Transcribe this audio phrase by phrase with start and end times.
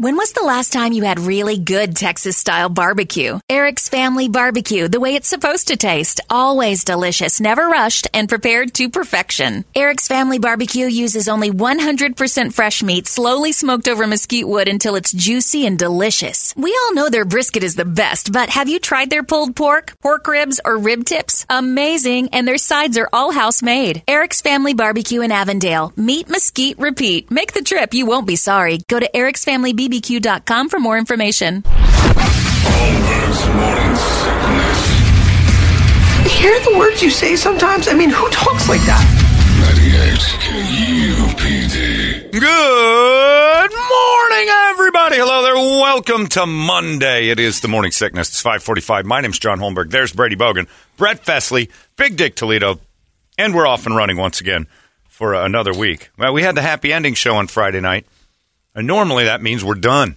[0.00, 3.38] When was the last time you had really good Texas style barbecue?
[3.50, 6.22] Eric's Family Barbecue, the way it's supposed to taste.
[6.30, 9.66] Always delicious, never rushed, and prepared to perfection.
[9.74, 15.12] Eric's Family Barbecue uses only 100% fresh meat, slowly smoked over mesquite wood until it's
[15.12, 16.54] juicy and delicious.
[16.56, 20.00] We all know their brisket is the best, but have you tried their pulled pork,
[20.00, 21.44] pork ribs, or rib tips?
[21.50, 24.02] Amazing, and their sides are all house made.
[24.08, 25.92] Eric's Family Barbecue in Avondale.
[25.94, 27.30] Meat, mesquite, repeat.
[27.30, 28.78] Make the trip, you won't be sorry.
[28.88, 29.14] Go to
[29.90, 31.62] ericsfamilybbq.com for more information.
[32.70, 33.40] Holmberg's.
[36.30, 37.88] Hear the words you say sometimes?
[37.88, 39.04] I mean, who talks like that?
[39.76, 40.18] 98
[41.50, 42.30] KUPD.
[42.32, 45.16] Good morning, everybody.
[45.16, 45.54] Hello there.
[45.54, 47.28] Welcome to Monday.
[47.28, 48.28] It is the morning sickness.
[48.28, 49.04] It's 545.
[49.04, 49.90] My name's John Holmberg.
[49.90, 52.80] There's Brady Bogan, Brett Fesley, Big Dick Toledo,
[53.36, 54.66] and we're off and running once again
[55.08, 56.10] for another week.
[56.16, 58.06] Well, we had the happy ending show on Friday night,
[58.74, 60.16] and normally that means we're done.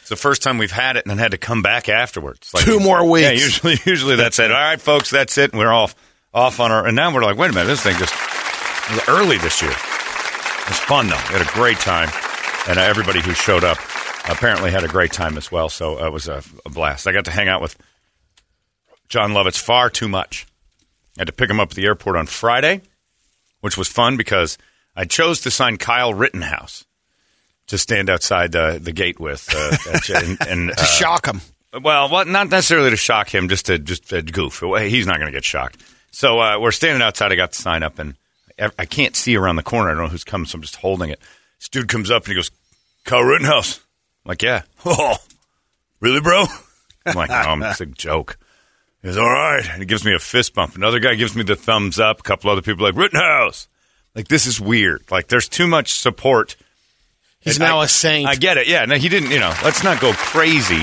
[0.00, 2.52] It's the first time we've had it and then had to come back afterwards.
[2.52, 3.22] Like- Two more weeks.
[3.24, 4.50] Yeah, usually, usually that's it.
[4.50, 5.52] All right, folks, that's it.
[5.52, 5.94] And we're off,
[6.34, 6.86] off on our.
[6.86, 8.12] And now we're like, wait a minute, this thing just
[8.90, 9.70] was early this year.
[9.70, 11.16] It was fun though.
[11.30, 12.08] We had a great time,
[12.68, 13.78] and uh, everybody who showed up
[14.28, 15.68] apparently had a great time as well.
[15.68, 17.06] So uh, it was a, a blast.
[17.06, 17.76] I got to hang out with
[19.08, 20.46] John Lovitz far too much.
[21.18, 22.82] I had to pick him up at the airport on Friday,
[23.60, 24.56] which was fun because
[24.96, 26.84] I chose to sign Kyle Rittenhouse
[27.72, 29.76] to stand outside the the gate with uh,
[30.14, 31.40] and, and To shock him.
[31.82, 34.60] well, well, not necessarily to shock him, just to just to goof.
[34.60, 35.82] He's not going to get shocked.
[36.10, 37.32] So uh, we're standing outside.
[37.32, 38.14] I got the sign up, and
[38.78, 39.90] I can't see around the corner.
[39.90, 41.18] I don't know who's coming, so I'm just holding it.
[41.58, 42.50] This dude comes up and he goes,
[43.04, 43.78] "Kyle Rittenhouse."
[44.24, 45.16] I'm like, "Yeah." Oh,
[46.00, 46.44] really, bro?
[47.06, 48.36] I'm like, "No, it's a joke."
[49.00, 50.76] He goes, "All right," and he gives me a fist bump.
[50.76, 52.20] Another guy gives me the thumbs up.
[52.20, 53.66] A couple other people are like Rittenhouse.
[54.14, 55.04] Like this is weird.
[55.10, 56.56] Like there's too much support.
[57.42, 58.28] He's And now I- a saint.
[58.28, 58.66] I get it.
[58.68, 59.30] Yeah, no, he didn't.
[59.30, 60.80] You know, let's not go crazy.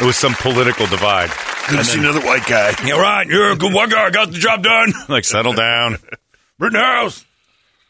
[0.00, 1.30] It was some political divide.
[1.68, 2.74] Good to see another white guy.
[2.84, 3.26] Yeah, right.
[3.26, 4.10] You're a good one guy.
[4.10, 4.92] Got the job done.
[5.08, 5.98] like, settle down.
[6.58, 7.24] Rittenhouse.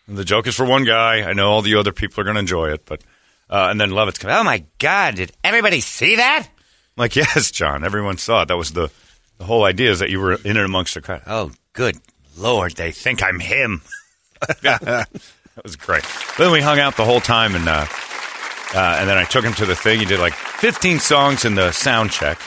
[0.06, 1.22] And the joke is for one guy.
[1.22, 3.02] I know all the other people are going to enjoy it, but
[3.48, 4.34] uh, and then Lovitz comes.
[4.36, 5.14] Oh my God!
[5.14, 6.48] Did everybody see that?
[6.48, 6.50] I'm
[6.96, 7.84] like, yes, John.
[7.84, 8.48] Everyone saw it.
[8.48, 8.90] That was the
[9.38, 11.22] the whole idea is that you were in and amongst the crowd.
[11.26, 11.96] Oh, good
[12.36, 12.72] lord!
[12.72, 13.82] They think I'm him.
[15.56, 16.04] that was great.
[16.38, 17.86] Then we hung out the whole time, and uh,
[18.74, 20.00] uh, and then I took him to the thing.
[20.00, 22.38] He did like 15 songs in the sound check.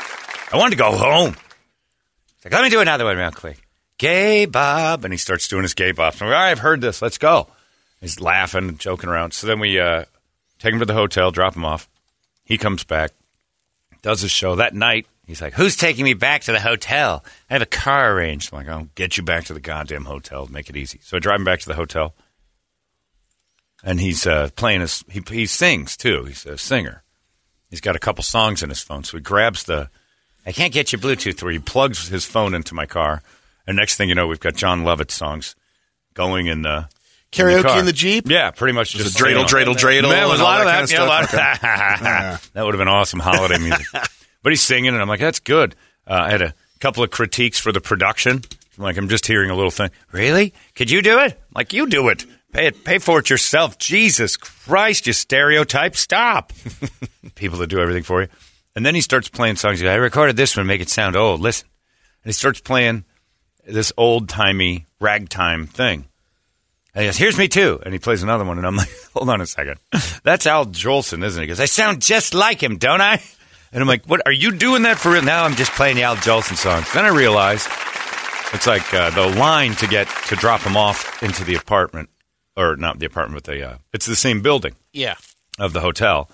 [0.51, 1.33] I wanted to go home.
[1.33, 3.59] He's like, let me do another one real quick.
[3.97, 5.05] Gay Bob.
[5.05, 6.15] And he starts doing his gay Bob.
[6.15, 7.01] So all right, I've heard this.
[7.01, 7.47] Let's go.
[8.01, 9.33] He's laughing, and joking around.
[9.33, 10.05] So then we uh,
[10.59, 11.87] take him to the hotel, drop him off.
[12.43, 13.11] He comes back,
[14.01, 14.55] does his show.
[14.55, 17.23] That night, he's like, who's taking me back to the hotel?
[17.49, 18.53] I have a car arranged.
[18.53, 20.47] I'm like, I'll get you back to the goddamn hotel.
[20.47, 20.99] Make it easy.
[21.01, 22.13] So I drive him back to the hotel.
[23.87, 26.25] And he's uh, playing his, he, he sings too.
[26.25, 27.03] He's a singer.
[27.69, 29.03] He's got a couple songs in his phone.
[29.03, 29.89] So he grabs the,
[30.45, 33.21] I can't get you Bluetooth where he plugs his phone into my car.
[33.67, 35.55] And next thing you know, we've got John Lovitz songs
[36.15, 36.89] going in the
[37.31, 37.79] Karaoke car.
[37.79, 38.27] in the Jeep?
[38.27, 39.73] Yeah, pretty much Was just it dreidel, singing.
[39.75, 40.89] dreidel, dreidel, Man, was a lot of that that.
[40.89, 42.41] kind of yeah, a lot of that.
[42.53, 43.85] that would have been awesome holiday music.
[44.41, 45.75] but he's singing, and I'm like, that's good.
[46.07, 48.41] Uh, I had a couple of critiques for the production.
[48.77, 49.89] I'm like, I'm just hearing a little thing.
[50.11, 50.53] Really?
[50.75, 51.33] Could you do it?
[51.33, 52.25] I'm like, you do it.
[52.55, 52.83] Pay it.
[52.85, 53.77] Pay for it yourself.
[53.77, 55.95] Jesus Christ, you stereotype.
[55.95, 56.53] Stop.
[57.35, 58.29] People that do everything for you.
[58.75, 59.81] And then he starts playing songs.
[59.81, 61.41] Goes, I recorded this one, make it sound old.
[61.41, 61.67] Listen.
[62.23, 63.03] And he starts playing
[63.67, 66.05] this old timey ragtime thing.
[66.93, 67.81] And he goes, here's me too.
[67.83, 68.57] And he plays another one.
[68.57, 69.79] And I'm like, hold on a second.
[70.23, 71.43] That's Al Jolson, isn't it?
[71.43, 73.21] He goes, I sound just like him, don't I?
[73.73, 74.21] And I'm like, what?
[74.25, 75.23] Are you doing that for real?
[75.23, 76.91] Now I'm just playing the Al Jolson songs.
[76.93, 77.67] Then I realize
[78.53, 82.09] it's like uh, the line to get to drop him off into the apartment,
[82.57, 85.15] or not the apartment, but the uh, it's the same building Yeah.
[85.59, 86.29] of the hotel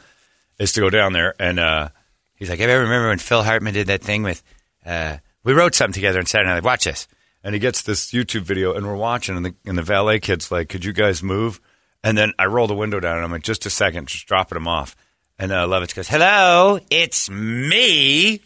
[0.59, 1.89] is to go down there and uh,
[2.35, 4.43] he's like, I remember when Phil Hartman did that thing with
[4.85, 6.63] uh, we wrote something together and on Saturday night.
[6.63, 7.07] Watch this.
[7.43, 10.51] And he gets this YouTube video and we're watching and the and the valet kid's
[10.51, 11.59] like, Could you guys move?
[12.03, 14.57] And then I roll the window down and I'm like, just a second, just dropping
[14.57, 14.95] him off.
[15.39, 18.41] And uh, Lovitz goes, Hello, it's me.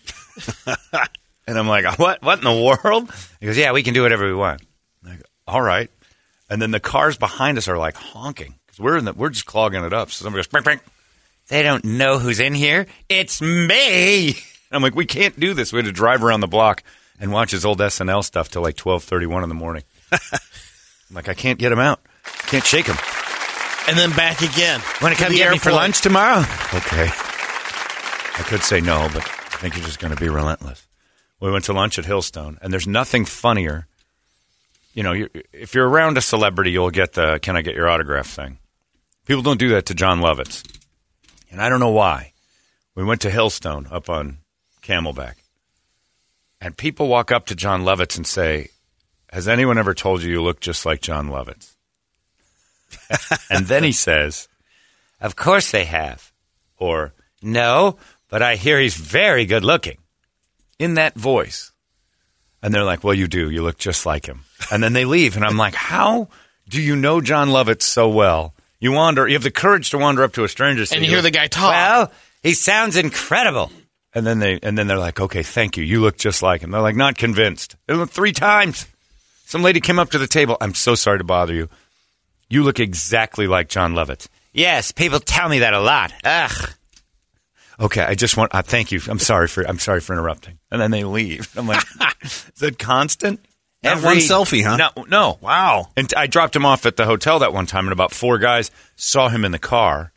[1.48, 3.12] and I'm like, What what in the world?
[3.42, 4.62] He goes, Yeah, we can do whatever we want.
[5.04, 5.90] I'm like, All right.
[6.50, 9.46] And then the cars behind us are like honking because we're in the, we're just
[9.46, 10.12] clogging it up.
[10.12, 10.80] So somebody goes, bing, bing.
[11.48, 12.88] They don't know who's in here.
[13.10, 14.36] It's me.
[14.72, 15.72] I'm like, we can't do this.
[15.72, 16.84] We had to drive around the block
[17.20, 19.84] and watch his old SNL stuff till like 12:31 in the morning.
[20.12, 22.02] I'm like, I can't get him out.
[22.48, 22.98] Can't shake him.
[23.88, 24.82] And then back again.
[25.02, 26.40] Want to come get me for lunch tomorrow?
[26.74, 27.08] Okay.
[27.08, 30.88] I could say no, but I think you're just going to be relentless.
[31.40, 33.88] We went to lunch at Hillstone, and there's nothing funnier.
[34.96, 37.90] You know, you if you're around a celebrity, you'll get the "Can I get your
[37.90, 38.58] autograph?" thing.
[39.26, 40.64] People don't do that to John Lovitz,
[41.52, 42.32] and I don't know why.
[42.96, 44.38] We went to Hillstone up on
[44.82, 45.36] Camelback,
[46.62, 48.70] and people walk up to John Lovitz and say,
[49.34, 51.76] "Has anyone ever told you you look just like John Lovitz?"
[53.50, 54.48] and then he says,
[55.20, 56.32] "Of course they have,"
[56.78, 57.98] or "No,
[58.30, 59.98] but I hear he's very good looking."
[60.80, 61.72] In that voice.
[62.62, 63.50] And they're like, well, you do.
[63.50, 64.44] You look just like him.
[64.72, 65.36] And then they leave.
[65.36, 66.28] And I'm like, how
[66.68, 68.54] do you know John Lovitz so well?
[68.80, 71.22] You wander, you have the courage to wander up to a stranger And you hear
[71.22, 71.72] the guy talk.
[71.72, 72.12] Well,
[72.44, 73.72] he sounds incredible.
[74.14, 75.84] And then they, and then they're like, okay, thank you.
[75.84, 76.72] You look just like him.
[76.72, 77.76] They're like, not convinced.
[78.08, 78.88] Three times.
[79.46, 80.58] Some lady came up to the table.
[80.62, 81.70] I'm so sorry to bother you.
[82.50, 84.28] You look exactly like John Lovitz.
[84.54, 86.14] Yes, people tell me that a lot.
[86.24, 86.70] Ugh.
[87.80, 88.56] Okay, I just want.
[88.56, 89.02] Uh, thank you.
[89.08, 89.68] I'm sorry for.
[89.68, 90.60] I'm sorry for interrupting.
[90.72, 91.50] And then they leave.
[91.58, 91.84] I'm like,
[92.24, 93.44] is that constant?
[93.86, 94.78] Not one selfie, huh?
[94.78, 95.38] No, no.
[95.42, 95.88] Wow.
[95.96, 98.72] And I dropped him off at the hotel that one time, and about four guys
[98.96, 100.12] saw him in the car,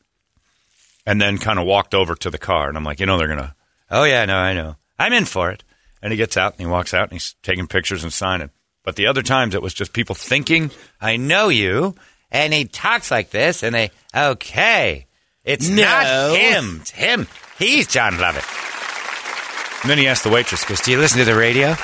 [1.07, 2.69] and then kind of walked over to the car.
[2.69, 3.55] And I'm like, you know, they're gonna.
[3.91, 4.77] Oh yeah, no, I know.
[4.99, 5.63] I'm in for it.
[6.03, 8.51] And he gets out and he walks out and he's taking pictures and signing.
[8.85, 10.71] But the other times it was just people thinking,
[11.01, 11.95] I know you,
[12.31, 15.07] and he talks like this, and they, okay,
[15.45, 15.83] it's No.
[15.83, 17.27] not him, it's him.
[17.59, 19.83] He's John Lovitz.
[19.83, 21.75] And then he asked the waitress, goes, Do you listen to the radio?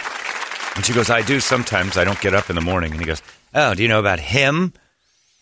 [0.76, 1.96] And she goes, I do sometimes.
[1.96, 2.92] I don't get up in the morning.
[2.92, 3.22] And he goes,
[3.54, 4.72] Oh, do you know about him?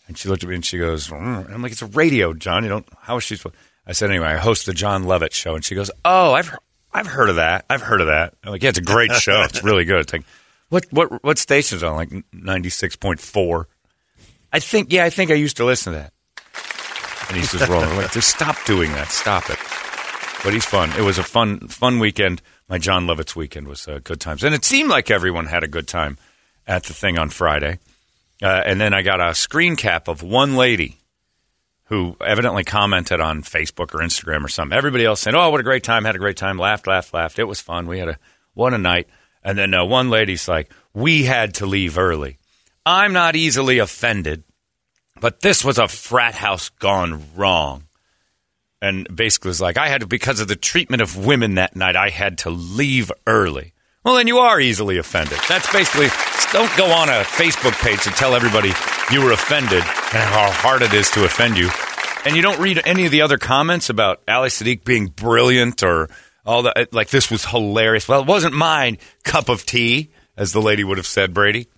[0.07, 2.33] And she looked at me and she goes, "Mm." and I'm like, It's a radio,
[2.33, 2.63] John.
[2.63, 3.55] You don't, how is she supposed
[3.87, 5.55] I said, Anyway, I host the John Lovitz show.
[5.55, 6.55] And she goes, Oh, I've,
[6.93, 7.65] I've heard of that.
[7.69, 8.35] I've heard of that.
[8.43, 9.41] I'm like, Yeah, it's a great show.
[9.43, 10.01] It's really good.
[10.01, 10.23] It's like,
[10.69, 11.95] what, what, what station's on?
[11.95, 13.65] Like 96.4.
[14.51, 16.13] I think, yeah, I think I used to listen to that.
[17.27, 17.89] And he's just rolling.
[17.89, 19.09] I'm like, just stop doing that.
[19.09, 19.57] Stop it.
[20.43, 20.91] But he's fun.
[20.91, 22.41] It was a fun, fun weekend.
[22.73, 25.67] My John Lovitz weekend was uh, good times, and it seemed like everyone had a
[25.67, 26.17] good time
[26.65, 27.77] at the thing on Friday.
[28.41, 30.97] Uh, and then I got a screen cap of one lady
[31.83, 34.75] who evidently commented on Facebook or Instagram or something.
[34.75, 36.03] Everybody else saying, "Oh, what a great time!
[36.03, 36.57] Had a great time!
[36.57, 37.37] Laughed, laughed, laughed.
[37.37, 37.85] It was fun.
[37.85, 38.17] We had a
[38.55, 39.07] what a night."
[39.43, 42.39] And then uh, one lady's like, "We had to leave early."
[42.87, 44.45] I'm not easily offended,
[45.21, 47.83] but this was a frat house gone wrong
[48.83, 51.95] and basically was like, I had to, because of the treatment of women that night,
[51.95, 53.73] I had to leave early.
[54.03, 55.39] Well, then you are easily offended.
[55.47, 56.09] That's basically,
[56.51, 58.73] don't go on a Facebook page and tell everybody
[59.09, 61.69] you were offended and how hard it is to offend you.
[62.25, 66.09] And you don't read any of the other comments about Ali Sadiq being brilliant or
[66.45, 66.91] all that.
[66.91, 68.09] Like, this was hilarious.
[68.09, 71.69] Well, it wasn't my cup of tea, as the lady would have said, Brady.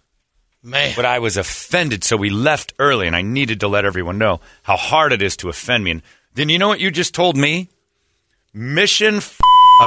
[0.63, 0.93] Man.
[0.95, 4.41] But I was offended, so we left early, and I needed to let everyone know
[4.63, 5.91] how hard it is to offend me.
[5.91, 6.01] And
[6.35, 7.69] then you know what you just told me?
[8.53, 9.39] Mission f-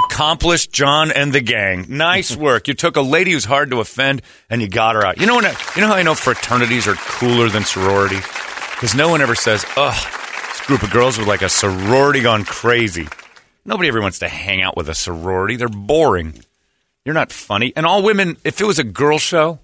[0.05, 1.87] accomplished, John and the gang.
[1.89, 2.69] Nice work.
[2.69, 5.19] You took a lady who's hard to offend, and you got her out.
[5.19, 8.17] You know when I, you know how I know fraternities are cooler than sorority?
[8.17, 10.13] Because no one ever says, "Ugh,
[10.49, 13.09] this group of girls with like a sorority gone crazy."
[13.65, 15.57] Nobody ever wants to hang out with a sorority.
[15.57, 16.43] They're boring.
[17.05, 17.73] You're not funny.
[17.77, 19.59] And all women, if it was a girl show,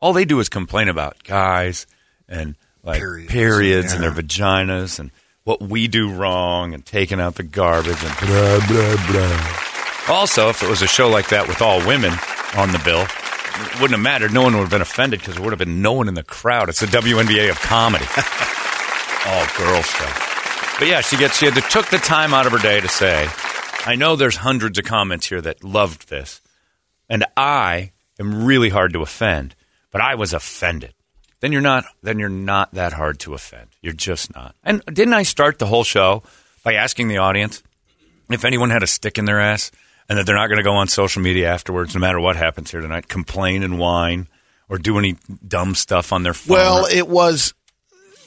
[0.00, 1.86] all they do is complain about guys
[2.28, 5.10] and like periods, Periods, and their vaginas and
[5.44, 10.14] what we do wrong and taking out the garbage and blah blah blah.
[10.14, 12.12] Also, if it was a show like that with all women
[12.56, 14.32] on the bill, it wouldn't have mattered.
[14.32, 16.22] No one would have been offended because there would have been no one in the
[16.22, 16.68] crowd.
[16.68, 18.04] It's the WNBA of comedy.
[19.26, 20.10] all girl show.
[20.78, 22.88] But yeah, she gets she had to, took the time out of her day to
[22.88, 23.28] say,
[23.86, 26.40] I know there's hundreds of comments here that loved this,
[27.08, 29.54] and I am really hard to offend,
[29.90, 30.94] but I was offended.
[31.40, 33.68] Then you're not then you're not that hard to offend.
[33.82, 34.54] You're just not.
[34.64, 36.22] And didn't I start the whole show
[36.62, 37.62] by asking the audience
[38.30, 39.70] if anyone had a stick in their ass
[40.08, 42.70] and that they're not going to go on social media afterwards, no matter what happens
[42.70, 44.28] here tonight, complain and whine
[44.68, 46.56] or do any dumb stuff on their phone.
[46.56, 47.54] Well, it was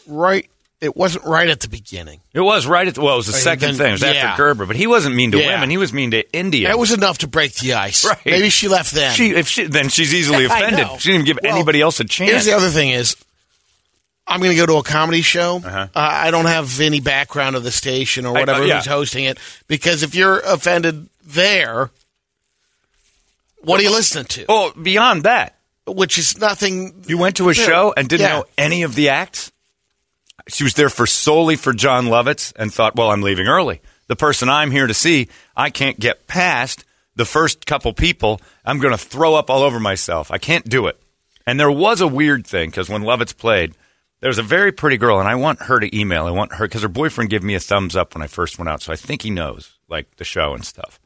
[0.08, 0.50] right.
[0.80, 2.20] It wasn't right at the beginning.
[2.34, 3.88] it was right at the, well, it was the Right, second then- thing.
[3.88, 4.10] It was yeah.
[4.12, 5.56] after Gerber, but he wasn't mean to Yeah.
[5.56, 5.72] women.
[5.72, 6.68] He was mean to India.
[6.68, 8.06] That was enough to break the ice.
[8.08, 8.24] Right.
[8.26, 9.12] Maybe she left then.
[9.16, 10.88] She, if she, then she's easily offended.
[11.02, 12.30] She didn't even give Well, anybody else a chance.
[12.30, 13.16] Here's the other thing: is
[14.28, 15.62] I'm going to go to a comedy show.
[15.66, 15.88] Uh-huh.
[15.96, 18.78] Uh, I don't have any background of the station or I- whatever uh, yeah.
[18.78, 21.90] who's hosting it because if you're offended there,
[23.62, 24.46] what are you listening to?
[24.48, 25.56] oh, beyond that,
[25.88, 27.04] Which is nothing.
[27.08, 29.52] You went to a show and didn't know any of the acts?
[30.48, 33.82] She was there for solely for John Lovitz and thought, well, I'm leaving early.
[34.08, 36.86] The person I'm here to see, I can't get past
[37.16, 38.40] the first couple people.
[38.64, 40.32] I'm going to throw up all over myself.
[40.32, 41.00] I can't do it.
[41.46, 43.74] And there was a weird thing because when Lovitz played,
[44.20, 46.26] there was a very pretty girl, and I want her to email.
[46.26, 48.70] I want her because her boyfriend gave me a thumbs up when I first went
[48.70, 51.00] out, so I think he knows like the show and stuff.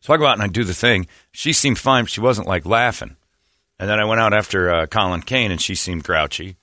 [0.00, 1.06] So I go out and I do the thing.
[1.32, 2.06] She seemed fine.
[2.06, 3.16] She wasn't like laughing.
[3.78, 6.56] And then I went out after uh, Colin Kane, and she seemed grouchy.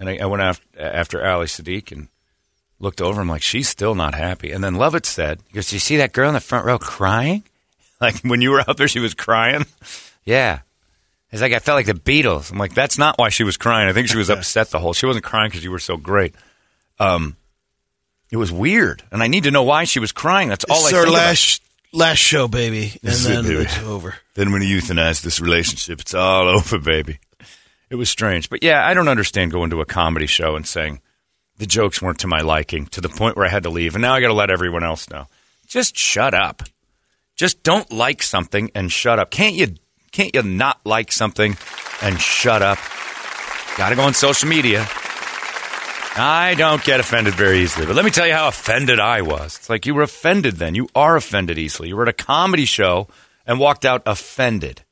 [0.00, 2.08] And I, I went out after Ali Sadiq and
[2.80, 3.20] looked over.
[3.20, 4.50] I'm like, she's still not happy.
[4.50, 6.78] And then Lovitz said, he goes, "Do you see that girl in the front row
[6.78, 7.44] crying?
[8.00, 9.66] Like when you were out there, she was crying.
[10.24, 10.60] yeah.
[11.30, 12.50] It's like I felt like the Beatles.
[12.50, 13.90] I'm like, that's not why she was crying.
[13.90, 14.94] I think she was upset the whole.
[14.94, 16.34] She wasn't crying because you were so great.
[16.98, 17.36] Um,
[18.30, 20.48] it was weird, and I need to know why she was crying.
[20.48, 21.26] That's all This I our think about.
[21.26, 23.62] last last show, baby, and This is it, then baby.
[23.64, 24.14] it's over.
[24.32, 27.18] Then when you euthanize this relationship, it's all over, baby.
[27.90, 28.48] It was strange.
[28.48, 31.00] But yeah, I don't understand going to a comedy show and saying
[31.58, 33.94] the jokes weren't to my liking to the point where I had to leave.
[33.94, 35.26] And now I got to let everyone else know.
[35.66, 36.62] Just shut up.
[37.36, 39.30] Just don't like something and shut up.
[39.30, 39.74] Can't you
[40.12, 41.56] can't you not like something
[42.02, 42.78] and shut up?
[43.76, 44.86] Got to go on social media.
[46.16, 47.86] I don't get offended very easily.
[47.86, 49.56] But let me tell you how offended I was.
[49.56, 50.74] It's like you were offended then.
[50.74, 51.88] You are offended easily.
[51.88, 53.08] You were at a comedy show
[53.46, 54.82] and walked out offended.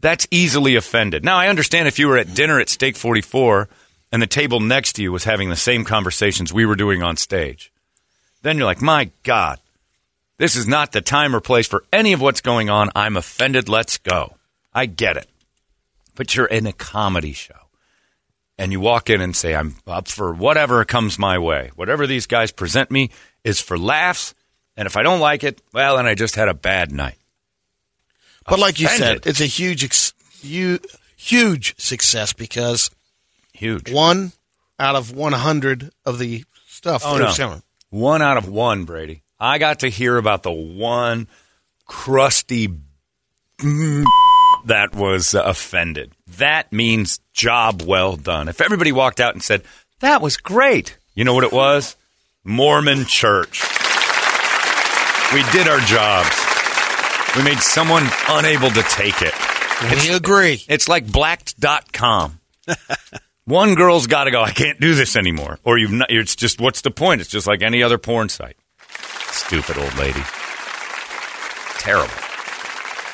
[0.00, 1.24] That's easily offended.
[1.24, 3.68] Now, I understand if you were at dinner at Steak 44
[4.12, 7.16] and the table next to you was having the same conversations we were doing on
[7.16, 7.72] stage.
[8.42, 9.58] Then you're like, my God,
[10.38, 12.90] this is not the time or place for any of what's going on.
[12.94, 13.68] I'm offended.
[13.68, 14.36] Let's go.
[14.72, 15.28] I get it.
[16.14, 17.54] But you're in a comedy show
[18.56, 21.70] and you walk in and say, I'm up for whatever comes my way.
[21.76, 23.10] Whatever these guys present me
[23.44, 24.34] is for laughs.
[24.76, 27.16] And if I don't like it, well, then I just had a bad night.
[28.48, 30.12] But like you said, it's a huge, ex-
[31.16, 32.90] huge success because
[33.52, 33.90] Huge.
[33.92, 34.32] one
[34.78, 37.30] out of 100 of the stuff Oh, no.
[37.30, 37.62] selling.
[37.90, 39.22] One out of one, Brady.
[39.38, 41.28] I got to hear about the one
[41.86, 42.68] crusty
[44.64, 46.12] that was uh, offended.
[46.38, 48.48] That means job well done.
[48.48, 49.62] If everybody walked out and said,
[50.00, 51.96] that was great, you know what it was?
[52.44, 53.62] Mormon church.
[55.34, 56.30] We did our jobs.
[57.36, 59.34] We made someone unable to take it.
[59.82, 60.62] We agree.
[60.68, 62.40] It's like blacked.com.
[63.44, 65.58] One girl's got to go, I can't do this anymore.
[65.64, 67.20] Or you've not, it's just, what's the point?
[67.20, 68.56] It's just like any other porn site.
[69.30, 70.20] Stupid old lady.
[71.78, 72.14] Terrible.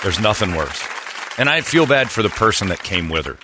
[0.03, 0.83] There's nothing worse.
[1.39, 3.39] And I feel bad for the person that came with her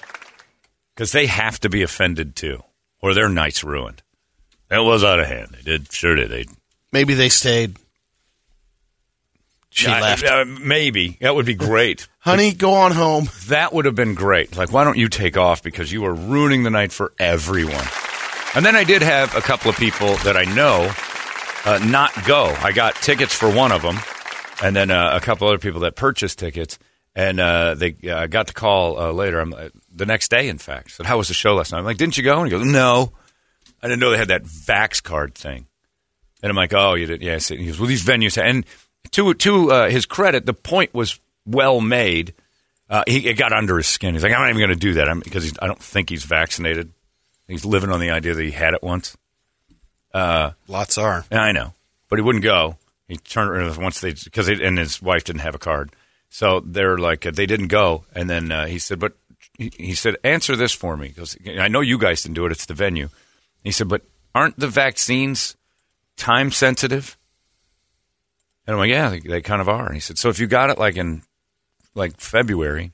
[0.95, 2.62] because they have to be offended too,
[3.00, 4.02] or their night's ruined.
[4.71, 5.50] It was out of hand.
[5.52, 6.31] They did, sure did.
[6.31, 6.47] They
[6.93, 7.76] Maybe they stayed.
[9.75, 10.25] She I- left.
[10.25, 12.07] uh, maybe that would be great.
[12.21, 13.29] Honey, go on home.
[13.49, 14.57] That would have been great.
[14.57, 17.85] Like, why don't you take off because you are ruining the night for everyone?
[18.55, 20.93] And then I did have a couple of people that I know
[21.64, 22.45] uh, not go.
[22.61, 23.99] I got tickets for one of them,
[24.62, 26.79] and then uh, a couple other people that purchased tickets,
[27.14, 29.41] and uh, they uh, got the call uh, later.
[29.41, 29.55] I'm
[29.95, 30.91] the next day, in fact.
[30.93, 32.67] Said, "How was the show last night?" I'm like, "Didn't you go?" And he goes,
[32.67, 33.12] "No,
[33.83, 35.67] I didn't know they had that Vax card thing."
[36.43, 37.38] And I'm like, "Oh, you did?" Yeah.
[37.38, 38.67] Said, he goes, "Well, these venues." And
[39.11, 42.35] to to uh, his credit, the point was well made.
[42.88, 44.14] Uh, he it got under his skin.
[44.14, 46.11] He's like, "I'm not even going to do that I'm, because he's, I don't think
[46.11, 46.92] he's vaccinated.
[47.49, 49.16] He's living on the idea that he had it once."
[50.68, 51.25] Lots are.
[51.30, 51.75] I know,
[52.09, 52.76] but he wouldn't go.
[53.09, 55.90] He turned around once they because and his wife didn't have a card,
[56.30, 58.04] so they're like uh, they didn't go.
[58.14, 59.14] And then uh, he said, "But
[59.59, 62.52] he, he said, answer this for me because I know you guys didn't do it.
[62.52, 63.09] It's the venue."
[63.64, 64.02] He said, "But
[64.35, 65.56] aren't the vaccines
[66.16, 67.16] time sensitive?"
[68.66, 70.47] And I'm like, "Yeah, they, they kind of are." And he said, "So if you
[70.47, 71.23] got it like in
[71.95, 72.92] like February."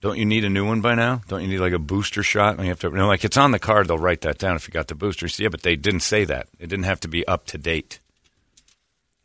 [0.00, 1.22] Don't you need a new one by now?
[1.26, 2.54] Don't you need like a booster shot?
[2.54, 3.88] And you have to, no, like it's on the card.
[3.88, 5.26] They'll write that down if you got the booster.
[5.26, 6.46] He said, yeah, but they didn't say that.
[6.60, 7.98] It didn't have to be up to date.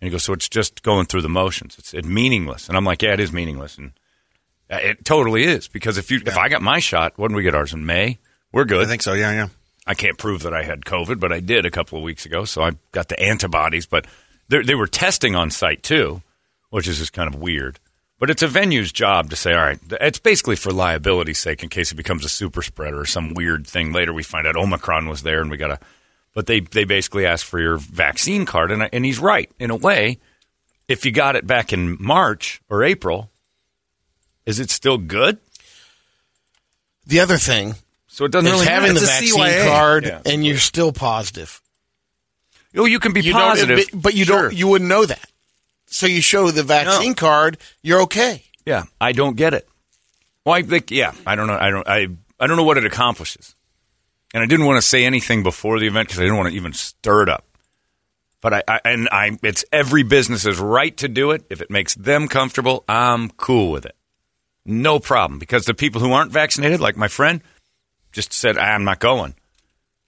[0.02, 1.76] And he goes, so it's just going through the motions.
[1.78, 2.70] It's, it's meaningless.
[2.70, 3.78] And I'm like, yeah, it is meaningless.
[3.78, 3.92] And
[4.68, 7.54] Uh, It totally is because if you if I got my shot, when we get
[7.54, 8.18] ours in May?
[8.52, 8.84] We're good.
[8.84, 9.14] I think so.
[9.14, 9.50] Yeah, yeah.
[9.86, 12.46] I can't prove that I had COVID, but I did a couple of weeks ago,
[12.46, 13.86] so I got the antibodies.
[13.86, 14.08] But
[14.54, 16.22] they they were testing on site too,
[16.70, 17.80] which is just kind of weird.
[18.20, 21.68] But it's a venue's job to say, all right, it's basically for liability's sake in
[21.70, 23.92] case it becomes a super spreader or some weird thing.
[23.92, 25.80] Later we find out Omicron was there and we got to.
[26.34, 28.72] But they, they basically ask for your vaccine card.
[28.72, 29.52] And, and he's right.
[29.60, 30.18] In a way,
[30.88, 33.30] if you got it back in March or April,
[34.46, 35.38] is it still good?
[37.06, 37.76] The other thing
[38.08, 39.06] So it doesn't is really having matter.
[39.06, 39.68] the It's a vaccine CYA.
[39.70, 40.22] card Yeah.
[40.26, 41.62] and you're still positive.
[42.76, 44.44] Oh, you can be You positive, but you Sure.
[44.50, 44.54] don't.
[44.58, 45.30] You wouldn't know that.
[45.86, 48.44] So you show the vaccine card, you're okay.
[48.66, 49.68] Yeah, I don't get it.
[50.46, 51.58] Well, I think, yeah, I don't know.
[51.60, 51.88] I don't.
[51.88, 52.08] I
[52.40, 53.56] I don't know what it accomplishes.
[54.34, 56.56] And I didn't want to say anything before the event because I didn't want to
[56.56, 57.46] even stir it up.
[58.42, 61.46] But I, I and I, it's every business's right to do it.
[61.52, 63.96] If it makes them comfortable, I'm cool with it.
[64.66, 65.40] No problem.
[65.40, 67.42] Because the people who aren't vaccinated, like my friend,
[68.12, 69.36] just said, I'm not going.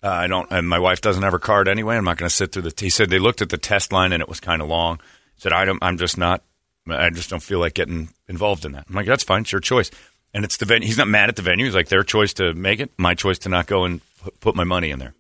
[0.06, 1.98] Uh, I don't, and my wife doesn't have her card anyway.
[1.98, 2.74] I'm not going to sit through the.
[2.78, 4.98] He said they looked at the test line and it was kind of long.
[5.34, 6.44] He Said I don't, I'm just not.
[6.88, 8.86] I just don't feel like getting involved in that.
[8.88, 9.90] I'm like, that's fine, it's your choice.
[10.32, 10.86] And it's the venue.
[10.86, 11.66] He's not mad at the venue.
[11.66, 14.00] He's like their choice to make it, my choice to not go and
[14.42, 15.16] put my money in there.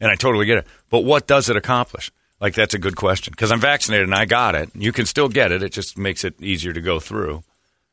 [0.00, 0.66] And I totally get it.
[0.90, 2.12] But what does it accomplish?
[2.42, 4.68] Like that's a good question because I'm vaccinated and I got it.
[4.74, 5.62] You can still get it.
[5.62, 7.42] It just makes it easier to go through.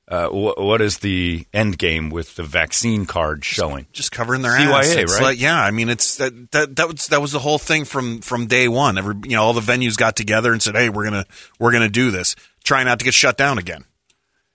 [0.10, 3.86] Uh, wh- what is the end game with the vaccine card showing?
[3.94, 4.96] just covering their CYA, ass.
[4.96, 5.22] It's right?
[5.22, 8.22] like, yeah, I mean, it's that, that that was that was the whole thing from
[8.22, 8.98] from day one.
[8.98, 11.26] Every you know, all the venues got together and said, "Hey, we're gonna
[11.60, 13.86] we're gonna do this." Try not to get shut down again.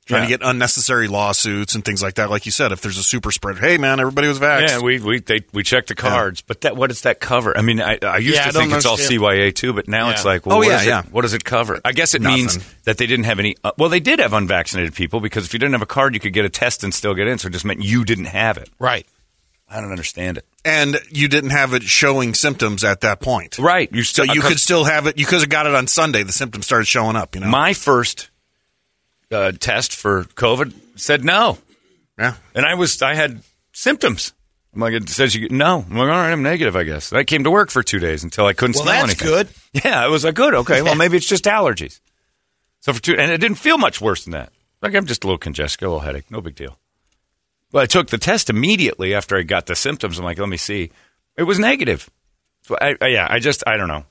[0.07, 0.37] Trying Yeah.
[0.37, 2.29] to get unnecessary lawsuits and things like that.
[2.29, 4.69] Like you said, if there's a super spread, hey man, everybody was vaxxed.
[4.69, 7.57] Yeah, we we they, we check the cards, but that what does that cover?
[7.57, 9.21] I mean, I, I used Yeah, to I think it's all understand.
[9.23, 10.13] CYA too, but now Yeah.
[10.13, 11.81] it's like, well, Oh, what yeah, does it- what does it cover?
[11.87, 12.37] I guess it Nothing.
[12.37, 13.57] means that they didn't have any.
[13.65, 16.21] Uh, well, they did have unvaccinated people because if you didn't have a card, you
[16.21, 17.39] could get a test and still get in.
[17.39, 18.69] So it just meant you didn't have it.
[18.79, 19.07] Right.
[19.71, 20.45] I don't understand it.
[20.67, 23.59] and you didn't have it showing symptoms at that point.
[23.59, 25.19] Right, you So still you could still have it.
[25.19, 26.23] You could have got it on Sunday.
[26.23, 27.35] The symptoms started showing up.
[27.35, 27.49] You know.
[27.49, 28.29] My first
[29.35, 31.59] uh, test for COVID said no,
[32.19, 32.35] yeah.
[32.55, 33.41] and I was I had
[33.73, 34.33] symptoms.
[34.75, 35.85] I'm like, it says you no.
[35.89, 37.13] I'm like, all right, I'm negative, I guess.
[37.13, 39.29] I came to work for two days until I couldn't Well, smell that's anything.
[39.29, 39.49] good.
[39.85, 40.83] Yeah, I was like, good, okay.
[40.83, 42.01] Well, maybe it's just allergies.
[42.81, 44.53] So for two, and it didn't feel much worse than that.
[44.83, 46.79] Like I'm just a little congested, a little headache, no big deal.
[47.73, 50.19] But I took the test immediately after I got the symptoms.
[50.19, 50.91] I'm like, let me see.
[51.37, 52.09] It was negative.
[52.63, 54.05] So I, I, yeah, I just, I don't know.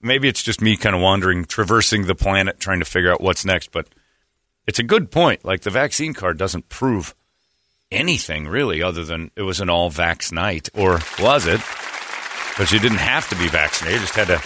[0.00, 3.44] Maybe it's just me kind of wandering, traversing the planet, trying to figure out what's
[3.44, 3.72] next.
[3.72, 3.86] But
[4.70, 5.44] it's a good point.
[5.44, 7.14] Like the vaccine card doesn't prove
[7.92, 11.60] anything really, other than it was an all vax night, or was it?
[12.56, 14.40] But you didn't have to be vaccinated; you just had a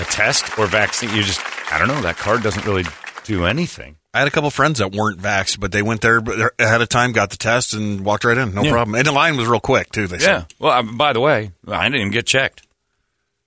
[0.00, 1.10] a test or vaccine.
[1.14, 1.40] You just,
[1.72, 2.00] I don't know.
[2.02, 2.84] That card doesn't really
[3.24, 3.96] do anything.
[4.14, 6.18] I had a couple friends that weren't vaxxed, but they went there
[6.58, 8.54] ahead of time, got the test, and walked right in.
[8.54, 8.70] No Yeah.
[8.72, 8.94] problem.
[8.96, 10.06] And the line was real quick too.
[10.06, 10.38] They Yeah.
[10.40, 12.62] said, Well, uh, by the way, I didn't even get checked.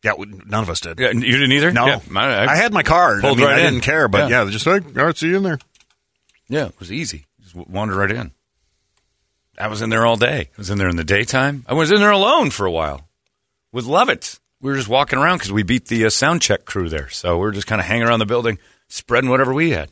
[0.03, 1.71] "Yeah, none of us did." Yeah, you didn't either.
[1.71, 3.19] No, Yeah, I, I, had my card.
[3.19, 3.73] I pulled mean, right I in.
[3.73, 4.39] didn't care, but Yeah.
[4.39, 5.59] yeah, they just like, all right, see you in there.
[6.53, 7.25] Yeah, it was easy.
[7.41, 8.31] Just wandered right in.
[9.57, 10.49] I was in there all day.
[10.55, 11.65] I was in there in the daytime.
[11.67, 13.07] I was in there alone for a while
[13.71, 14.39] with Lovitz.
[14.61, 17.09] We were just walking around because we beat the uh, sound check crew there.
[17.09, 19.89] So we were just kind of hanging around the building, spreading whatever we had.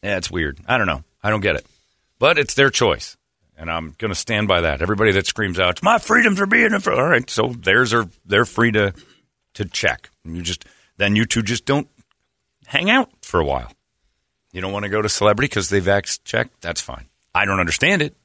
[0.00, 0.60] Yeah, it's weird.
[0.68, 1.02] I don't know.
[1.20, 1.66] I don't get it.
[2.20, 3.16] But it's their choice.
[3.56, 4.80] And I'm going to stand by that.
[4.80, 7.28] Everybody that screams out, my freedoms for being fr-" all right.
[7.28, 8.94] So theirs are they're free to
[9.54, 10.10] to check.
[10.24, 10.64] And you just
[10.96, 11.88] then you two just don't
[12.66, 13.72] hang out for a while.
[14.52, 16.48] You don't want to go to celebrity because they vax check.
[16.60, 17.06] That's fine.
[17.34, 18.16] I don't understand it,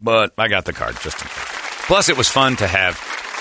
[0.00, 1.86] but I got the card just in case.
[1.86, 3.00] Plus, it was fun to have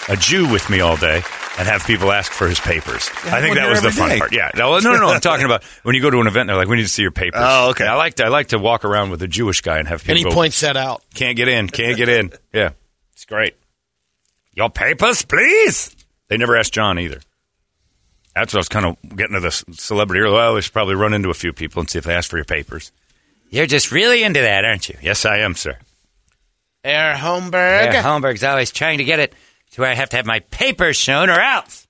[0.10, 1.22] a Jew with me all day
[1.58, 3.10] and have people ask for his papers.
[3.26, 4.20] I think that was the fun day.
[4.20, 4.34] part.
[4.34, 5.08] Yeah, no, no, no, no.
[5.08, 6.48] I'm talking about when you go to an event.
[6.48, 7.86] They're like, "We need to see your papers." Oh, okay.
[7.86, 10.12] I like to I like to walk around with a Jewish guy and have people.
[10.12, 11.04] And he go, points that out.
[11.14, 11.68] can't get in.
[11.70, 12.32] Can't get in.
[12.54, 12.72] Yeah,
[13.14, 13.56] it's great.
[14.54, 15.96] Your papers, please.
[16.30, 17.20] They never asked John either.
[18.36, 20.22] That's what I was kind of getting to the celebrity.
[20.22, 22.38] Well, we should probably run into a few people and see if they ask for
[22.38, 22.92] your papers.
[23.50, 24.98] You're just really into that, aren't you?
[25.02, 25.78] Yes, I am, sir.
[26.84, 27.92] Herr Holmberg.
[27.92, 29.34] Holmberg's always trying to get it
[29.72, 31.88] to where I have to have my papers shown or else.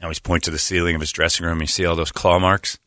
[0.00, 1.60] I always point to the ceiling of his dressing room.
[1.60, 2.78] You see all those claw marks?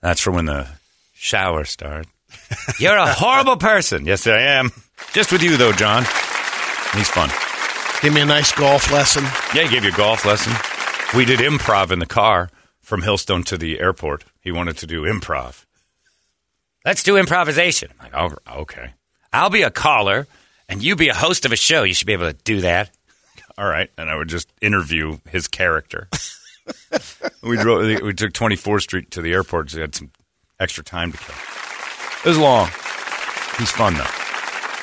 [0.00, 0.68] That's for when the
[1.14, 2.06] shower started.
[2.78, 4.04] You're a horrible person.
[4.06, 4.70] Yes, I am.
[5.12, 6.04] Just with you, though, John.
[6.94, 7.30] He's fun.
[8.00, 9.24] Give me a nice golf lesson.
[9.54, 10.52] Yeah, he gave you a golf lesson.
[11.14, 14.24] We did improv in the car from Hillstone to the airport.
[14.40, 15.64] He wanted to do improv.
[16.84, 17.90] Let's do improvisation.
[17.98, 18.92] I'm like, oh, okay.
[19.32, 20.26] I'll be a caller,
[20.68, 21.82] and you be a host of a show.
[21.82, 22.90] You should be able to do that.
[23.58, 26.08] All right, and I would just interview his character.
[27.42, 28.02] we drove.
[28.02, 29.70] We took 24th Street to the airport.
[29.70, 30.10] So we had some
[30.60, 31.34] extra time to kill.
[32.24, 32.66] It was long.
[33.58, 34.04] He's fun though.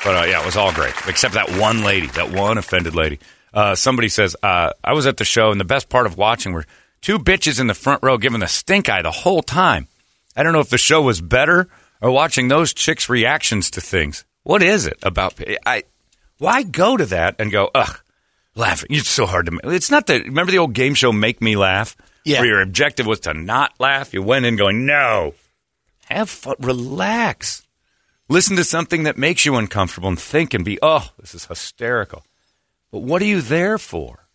[0.04, 3.18] But uh, yeah, it was all great, except that one lady, that one offended lady.
[3.54, 6.52] Uh, somebody says, uh, I was at the show, and the best part of watching
[6.52, 6.64] were
[7.00, 9.86] two bitches in the front row giving the stink eye the whole time.
[10.36, 11.68] I don't know if the show was better
[12.02, 14.24] or watching those chicks' reactions to things.
[14.42, 15.34] What is it about?
[15.64, 15.84] I
[16.38, 17.96] why go to that and go, ugh,
[18.56, 18.88] laughing?
[18.90, 19.52] It's so hard to.
[19.52, 20.20] ma- It's not the.
[20.22, 22.40] Remember the old game show Make Me Laugh, Yeah.
[22.40, 24.12] where your objective was to not laugh.
[24.12, 25.34] You went in going, no,
[26.10, 27.62] have fun, relax.
[28.28, 32.24] Listen to something that makes you uncomfortable and think and be, oh, this is hysterical.
[32.94, 34.28] But what are you there for?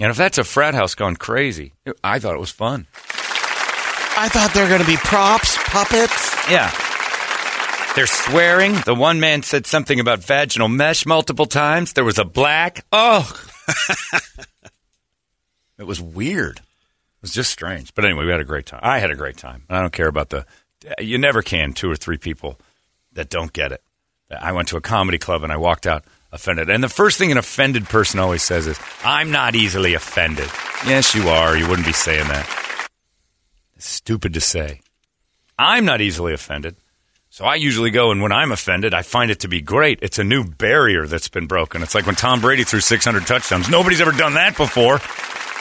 [0.00, 2.88] And if that's a frat house gone crazy, I thought it was fun.
[4.18, 6.50] I thought they were going to be props, puppets.
[6.50, 6.68] Yeah.
[7.94, 8.74] They're swearing.
[8.84, 11.92] The one man said something about vaginal mesh multiple times.
[11.92, 12.84] There was a black.
[12.90, 13.22] Oh.
[15.78, 16.56] it was weird.
[16.56, 17.94] It was just strange.
[17.94, 18.80] But anyway, we had a great time.
[18.82, 19.62] I had a great time.
[19.70, 20.44] I don't care about the.
[20.98, 22.58] You never can, two or three people
[23.12, 23.80] that don't get it.
[24.28, 26.70] I went to a comedy club and I walked out offended.
[26.70, 30.48] And the first thing an offended person always says is, I'm not easily offended.
[30.86, 31.56] Yes, you are.
[31.56, 32.88] You wouldn't be saying that.
[33.76, 34.80] It's stupid to say.
[35.58, 36.76] I'm not easily offended.
[37.30, 39.98] So I usually go, and when I'm offended, I find it to be great.
[40.00, 41.82] It's a new barrier that's been broken.
[41.82, 43.68] It's like when Tom Brady threw 600 touchdowns.
[43.68, 44.98] Nobody's ever done that before.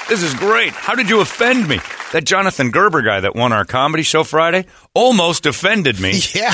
[0.07, 0.71] This is great.
[0.71, 1.79] How did you offend me?
[2.13, 6.13] That Jonathan Gerber guy that won our comedy show Friday almost offended me.
[6.33, 6.53] Yeah.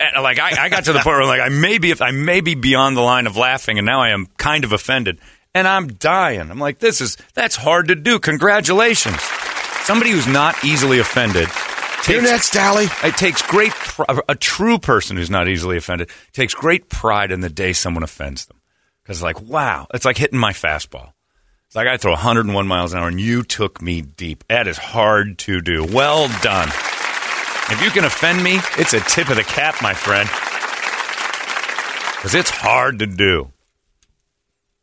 [0.00, 2.40] And, like I, I got to the point where like I may be I may
[2.40, 5.18] be beyond the line of laughing, and now I am kind of offended,
[5.54, 6.50] and I'm dying.
[6.50, 8.18] I'm like, this is that's hard to do.
[8.20, 9.20] Congratulations,
[9.82, 11.48] somebody who's not easily offended.
[12.04, 12.86] Takes- next, Dally.
[13.02, 17.40] it takes great pr- a true person who's not easily offended takes great pride in
[17.40, 18.56] the day someone offends them
[19.02, 21.12] because like wow it's like hitting my fastball
[21.66, 24.78] it's like i throw 101 miles an hour and you took me deep that is
[24.78, 26.68] hard to do well done
[27.70, 30.28] if you can offend me it's a tip of the cap my friend
[32.16, 33.50] because it's hard to do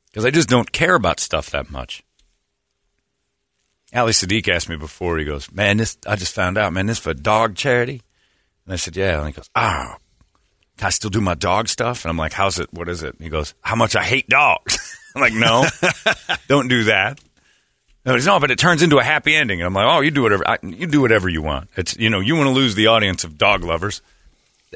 [0.08, 2.06] because i just don't care about stuff that much
[3.95, 5.17] Ali Sadiq asked me before.
[5.17, 6.86] He goes, "Man, this I just found out, man.
[6.86, 8.02] This for dog charity."
[8.65, 9.98] And I said, "Yeah." And he goes, "Ah,
[10.78, 12.74] can I still do my dog stuff?" And I'm like, "How's it?
[12.74, 14.78] What is it?" And he goes, "How much I hate dogs."
[15.15, 15.65] I'm like, "No,
[16.48, 17.19] don't do that."
[18.05, 19.61] No, no, but it turns into a happy ending.
[19.61, 20.47] And I'm like, "Oh, you do whatever.
[20.47, 21.69] I, you do whatever you want.
[21.75, 24.01] It's you know, you want to lose the audience of dog lovers.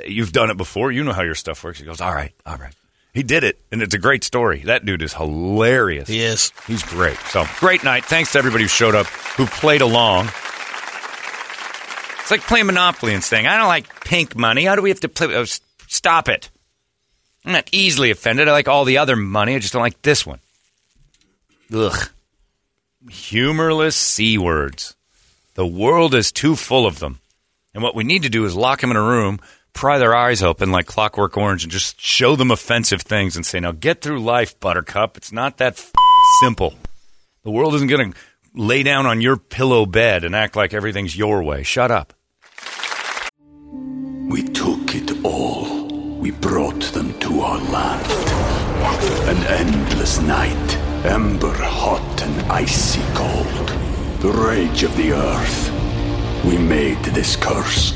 [0.06, 0.92] You've done it before.
[0.92, 2.74] You know how your stuff works." He goes, "All right, all right."
[3.14, 4.60] He did it, and it's a great story.
[4.62, 6.08] That dude is hilarious.
[6.08, 6.52] He is.
[6.68, 7.18] He's great.
[7.30, 8.06] So great night.
[8.06, 10.30] Thanks to everybody who showed up, who played along.
[12.22, 14.64] It's like playing Monopoly and saying, I don't like pink money.
[14.66, 15.36] How do we have to play?
[15.36, 15.46] Oh,
[15.88, 16.52] stop it.
[17.44, 18.48] I'm not easily offended.
[18.48, 19.56] I like all the other money.
[19.56, 20.40] I just don't like this one.
[21.74, 22.10] Ugh.
[23.08, 24.98] Humorless C words.
[25.54, 27.20] The world is too full of them.
[27.74, 29.40] And what we need to do is lock them in a room,
[29.72, 33.62] pry their eyes open like Clockwork Orange, and just show them offensive things and say,
[33.62, 35.16] now get through life, Buttercup.
[35.16, 35.94] It's not that f-
[36.42, 36.74] simple.
[37.44, 38.20] The world isn't going to
[38.54, 41.64] lay down on your pillow bed and act like everything's your way.
[41.64, 42.14] Shut up.
[43.72, 45.88] We took it all.
[46.20, 48.12] We brought them to our land.
[49.30, 53.68] An endless night, ember hot and icy cold.
[54.22, 55.72] The rage of the earth.
[56.46, 57.94] We made this curse.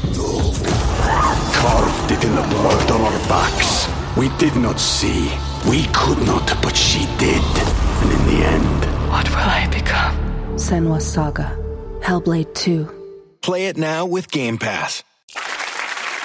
[1.55, 3.87] Carved it in the blood on our backs.
[4.17, 5.31] We did not see.
[5.69, 7.41] We could not, but she did.
[7.43, 10.15] And in the end, What will I become?
[10.55, 11.57] Senua's Saga.
[12.01, 12.89] Hellblade 2.
[13.41, 15.03] Play it now with Game Pass.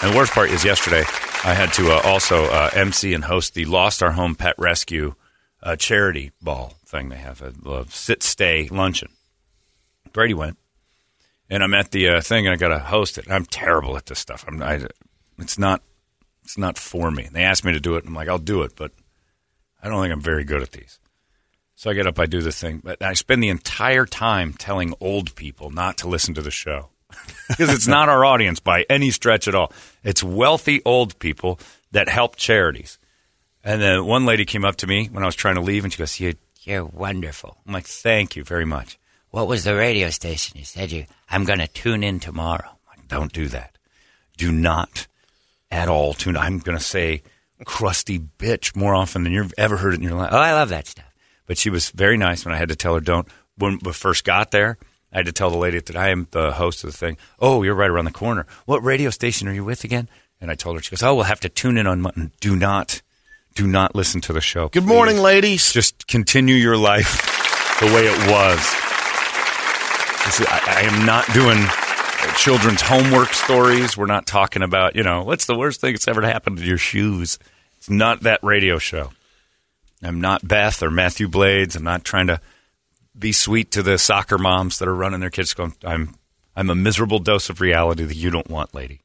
[0.03, 1.01] And the worst part is yesterday,
[1.45, 5.15] I had to uh, also uh, MC and host the Lost Our Home Pet Rescue
[5.63, 9.11] uh, charity ball thing they have, a, a sit stay luncheon.
[10.13, 10.57] Brady went,
[11.51, 13.31] and I'm at the uh, thing, and I got to host it.
[13.31, 14.45] I'm terrible at this stuff.
[14.47, 14.87] I'm, I,
[15.39, 15.83] it's not,
[16.45, 17.29] it's not for me.
[17.31, 18.05] They asked me to do it.
[18.07, 18.93] I'm like, I'll do it, but
[19.83, 20.99] I don't think I'm very good at these.
[21.75, 24.95] So I get up, I do the thing, but I spend the entire time telling
[25.01, 26.89] old people not to listen to the show
[27.49, 29.73] because it's not our audience by any stretch at all.
[30.03, 31.61] It's wealthy old people
[31.93, 32.99] that help charities.
[33.65, 35.93] And then one lady came up to me when I was trying to leave, and
[35.93, 38.99] she goes, "You're you're wonderful." I'm like, "Thank you very much."
[39.31, 40.59] What was the radio station?
[40.59, 41.05] You said you.
[41.31, 42.69] I'm going to tune in tomorrow.
[42.69, 43.77] I'm like, Don't do that.
[44.39, 45.07] Do not
[45.71, 46.37] at all tune.
[46.37, 47.23] I'm going to say
[47.65, 50.31] crusty bitch more often than you've ever heard it in your life.
[50.33, 51.13] Oh, I love that stuff.
[51.47, 53.29] But she was very nice when I had to tell her don't.
[53.57, 54.79] When we first got there,
[55.13, 57.17] I had to tell the lady that I am the host of the thing.
[57.39, 58.47] Oh, you're right around the corner.
[58.67, 60.09] What radio station are you with again?
[60.41, 62.31] And I told her, she goes, oh, we'll have to tune in on Monday.
[62.41, 63.03] Do not,
[63.59, 64.69] do not listen to the show.
[64.69, 64.89] Good please.
[64.89, 65.73] morning, ladies.
[65.73, 67.21] Just continue your life
[67.81, 68.59] the way it was.
[70.25, 71.59] This is- I, I am not doing
[72.37, 73.97] children's homework stories.
[73.97, 76.79] We're not talking about, you know, what's the worst thing that's ever happened to your
[76.79, 77.39] shoes.
[77.79, 79.11] It's not that radio show.
[80.05, 81.75] I'm not Beth or Matthew Blades.
[81.75, 82.41] I'm not trying to
[83.19, 85.53] be sweet to the soccer moms that are running their kids.
[85.55, 86.15] Going, I'm,
[86.55, 89.01] I'm a miserable dose of reality that you don't want, lady.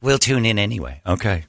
[0.00, 1.00] we'll tune in anyway.
[1.04, 1.46] Okay.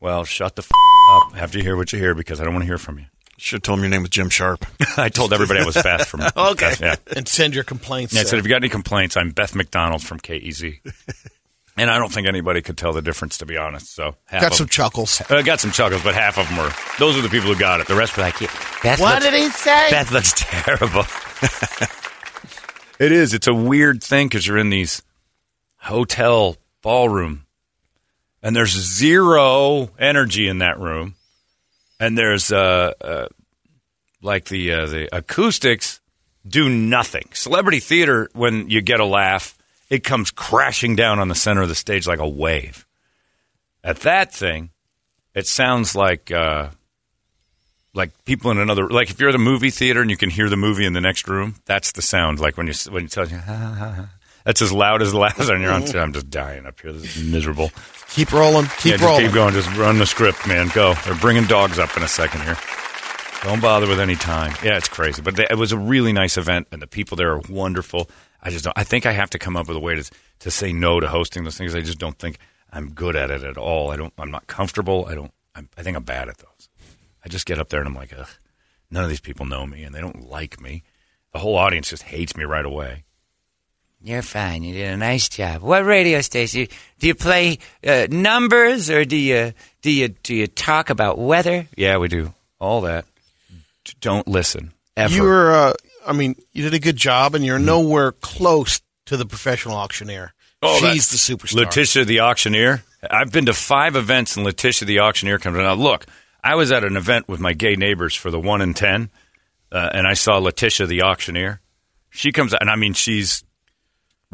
[0.00, 0.70] Well, shut the f-
[1.10, 3.06] up after you hear what you hear because I don't want to hear from you.
[3.36, 4.64] Should have told him your name was Jim Sharp.
[4.96, 6.20] I told everybody I was Beth from.
[6.36, 6.74] Okay.
[6.78, 6.94] Beth, yeah.
[7.16, 8.14] And send your complaints.
[8.14, 10.78] Yeah, I said, if you got any complaints, I'm Beth McDonald from KEZ.
[11.76, 13.92] and I don't think anybody could tell the difference, to be honest.
[13.92, 15.20] So half Got of- some chuckles.
[15.28, 16.70] uh, got some chuckles, but half of them were.
[17.00, 17.88] Those are the people who got it.
[17.88, 18.46] The rest were like, yeah,
[18.82, 19.90] Beth What looks, did he say?
[19.90, 21.02] Beth looks terrible.
[23.00, 23.34] it is.
[23.34, 25.02] It's a weird thing because you're in these
[25.78, 27.43] hotel ballroom,
[28.44, 31.14] and there's zero energy in that room,
[31.98, 33.26] and there's uh, uh
[34.22, 36.00] like the uh, the acoustics
[36.46, 37.24] do nothing.
[37.32, 39.56] Celebrity theater, when you get a laugh,
[39.88, 42.86] it comes crashing down on the center of the stage like a wave.
[43.82, 44.70] At that thing,
[45.34, 46.68] it sounds like uh,
[47.94, 50.50] like people in another like if you're at a movie theater and you can hear
[50.50, 51.54] the movie in the next room.
[51.64, 53.40] That's the sound like when you when you tell you.
[54.44, 55.84] That's as loud as the last and you're on.
[55.96, 56.92] I'm just dying up here.
[56.92, 57.70] This is miserable.
[58.10, 58.66] Keep rolling.
[58.78, 59.24] Keep yeah, rolling.
[59.24, 59.54] keep going.
[59.54, 60.70] Just run the script, man.
[60.74, 60.94] Go.
[61.04, 62.56] They're bringing dogs up in a second here.
[63.42, 64.54] Don't bother with any time.
[64.62, 67.40] Yeah, it's crazy, but it was a really nice event, and the people there are
[67.48, 68.08] wonderful.
[68.42, 68.76] I just don't.
[68.76, 71.08] I think I have to come up with a way to to say no to
[71.08, 71.74] hosting those things.
[71.74, 72.38] I just don't think
[72.72, 73.90] I'm good at it at all.
[73.90, 74.12] I don't.
[74.18, 75.06] I'm not comfortable.
[75.08, 75.32] I don't.
[75.54, 76.68] I'm, I think I'm bad at those.
[77.24, 78.28] I just get up there and I'm like, Ugh,
[78.90, 80.82] none of these people know me, and they don't like me.
[81.32, 83.04] The whole audience just hates me right away.
[84.06, 84.62] You're fine.
[84.62, 85.62] You did a nice job.
[85.62, 86.68] What radio station?
[86.98, 91.66] Do you play uh, numbers or do you do you do you talk about weather?
[91.74, 93.06] Yeah, we do all that.
[93.84, 95.14] D- Don't listen ever.
[95.14, 95.72] You were, uh,
[96.06, 97.64] I mean, you did a good job, and you're Mm-hmm.
[97.66, 100.34] nowhere close to the professional auctioneer.
[100.62, 101.56] Oh, She's the superstar.
[101.66, 102.82] Letitia the auctioneer.
[103.10, 105.56] I've been to five events, and Letitia the auctioneer comes.
[105.56, 106.04] Now, look,
[106.42, 109.08] I was at an event with my gay neighbors for the one in ten,
[109.72, 111.60] uh, and I saw Letitia the auctioneer.
[112.10, 113.44] She comes out, and I mean, she's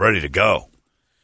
[0.00, 0.68] ready to go,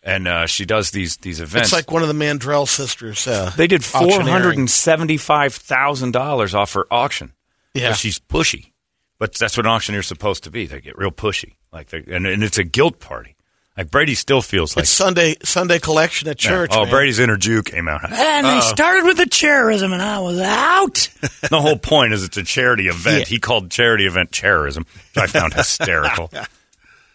[0.03, 1.69] and uh, she does these these events.
[1.69, 3.27] It's like one of the Mandrell sisters.
[3.27, 4.29] Uh, They did four auctioneering.
[4.29, 7.33] hundred and seventy-five thousand dollars off her auction.
[7.75, 7.93] Yeah.
[7.95, 8.73] She's pushy,
[9.19, 10.67] but that's what an auctioneer's supposed to be.
[10.67, 13.33] They get real pushy, like, they, and, and it's a guilt party.
[13.77, 16.49] Like Brady still feels like It's Sunday Sunday collection at Yeah.
[16.51, 16.71] church.
[16.73, 16.91] Oh, man.
[16.91, 18.11] Brady's inner Jew came out.
[18.11, 20.95] And they started with the chairism, and I was out.
[21.51, 23.19] the whole point is it's a charity event.
[23.19, 23.25] Yeah.
[23.27, 26.31] He called charity event terrorism, which I found hysterical.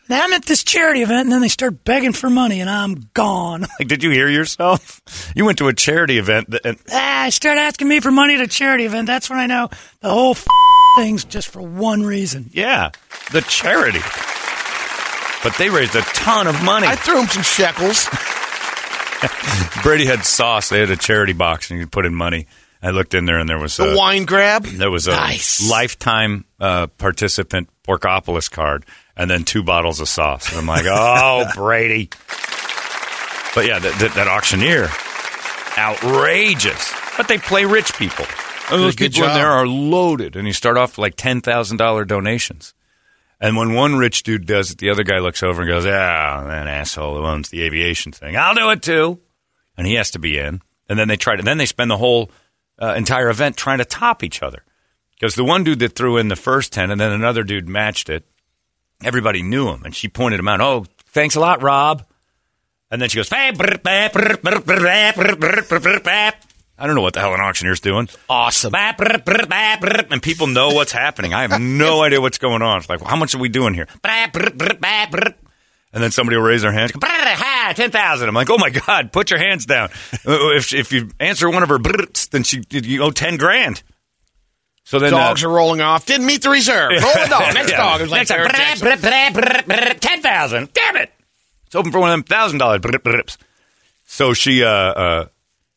[0.09, 3.09] Now I'm at this charity event, and then they start begging for money, and I'm
[3.13, 3.61] gone.
[3.79, 5.01] Like, did you hear yourself?
[5.35, 8.41] You went to a charity event, that, and Ah, start asking me for money at
[8.41, 9.07] a charity event.
[9.07, 9.69] That's when I know
[10.01, 10.45] the whole f-
[10.97, 12.49] thing's just for one reason.
[12.51, 12.89] yeah,
[13.31, 14.01] the charity.
[15.43, 16.87] But they raised a ton of money.
[16.87, 18.07] I threw him some shekels.
[19.83, 20.69] Brady had sauce.
[20.69, 22.47] They had a charity box, and you could put in money.
[22.83, 24.65] I looked in there, and there was The a, wine grab.
[24.65, 25.67] There was a Nice.
[25.69, 28.85] lifetime uh, participant Porkopolis card,
[29.15, 30.50] and then two bottles of sauce.
[30.50, 32.10] And I'm like, oh, Brady.
[33.54, 34.89] But yeah, that, that, that auctioneer,
[35.78, 36.93] outrageous.
[37.17, 38.26] But they play rich people.
[38.71, 41.78] And those good people in there are loaded, and you start off like ten thousand
[41.78, 42.74] dollar donations.
[43.41, 46.43] And when one rich dude does it, the other guy looks over and goes, "Ah,
[46.47, 48.38] that asshole who owns the aviation thing.
[48.38, 49.19] I'll do it too."
[49.78, 50.62] And he has to be in.
[50.88, 51.43] And then they try to.
[51.43, 52.32] Then they spend the whole
[52.80, 54.63] uh, entire event trying to top each other
[55.12, 58.10] because the one dude that threw in the first ten, and then another dude matched
[58.10, 58.26] it.
[59.03, 60.61] Everybody knew him, and she pointed him out.
[60.61, 62.03] Oh, thanks a lot, Rob.
[62.89, 63.29] And then she goes,
[66.81, 68.09] I don't know what the hell an auctioneer's doing.
[68.27, 68.73] Awesome.
[70.11, 71.33] And people know what's happening.
[71.33, 72.79] I have no idea what's going on.
[72.79, 73.87] It's like, well, how much are we doing here?
[75.93, 76.91] And then somebody will raise their hands.
[77.75, 78.29] Ten thousand.
[78.29, 79.89] I'm like, oh my god, put your hands down.
[80.25, 81.79] if if you answer one of her,
[82.31, 83.83] then she you owe ten grand.
[84.84, 85.12] So then.
[85.12, 86.06] Dogs uh, are rolling off.
[86.06, 86.91] Didn't meet the reserve.
[87.02, 87.54] Roll the dog.
[87.54, 87.78] Next Yeah.
[87.78, 88.00] dog.
[88.02, 90.74] It was like Next brr, brr, 10,000.
[90.74, 91.12] Damn it.
[91.65, 92.80] It's open for one of them thousand dollar.
[94.06, 95.26] So she uh, uh,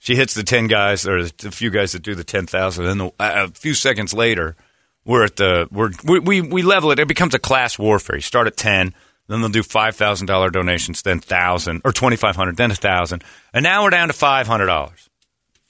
[0.01, 3.13] she hits the ten guys or the few guys that do the ten thousand, and
[3.21, 4.57] a few seconds later,
[5.05, 6.99] we're at the we're, we we we level it.
[6.99, 8.17] It becomes a class warfare.
[8.17, 8.93] You start at ten,
[9.29, 12.75] then they'll do five thousand dollar donations, then thousand or twenty five hundred, then a
[12.75, 15.09] thousand, and now we're down to five hundred dollars.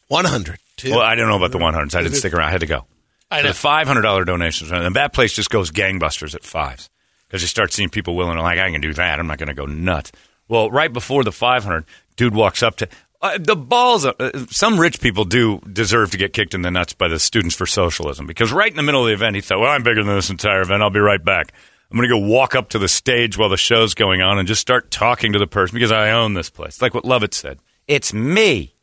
[0.08, 0.58] 100.
[0.86, 1.94] Well, I don't know about the one hundreds.
[1.94, 2.48] I didn't stick around.
[2.48, 2.86] I had to go.
[3.34, 3.48] I know.
[3.48, 6.90] the five hundred dollar donations, and that place just goes gangbusters at fives
[7.26, 9.18] because you start seeing people willing to like, I can do that.
[9.18, 10.12] I'm not going to go nuts.
[10.48, 11.84] Well, right before the five hundred,
[12.16, 12.88] dude walks up to
[13.22, 14.04] uh, the balls.
[14.04, 17.56] Uh, some rich people do deserve to get kicked in the nuts by the Students
[17.56, 20.04] for Socialism because right in the middle of the event, he thought, "Well, I'm bigger
[20.04, 20.82] than this entire event.
[20.82, 21.52] I'll be right back."
[21.90, 24.48] I'm going to go walk up to the stage while the show's going on and
[24.48, 26.82] just start talking to the person because I own this place.
[26.82, 27.60] Like what Lovitz said.
[27.86, 28.74] It's me.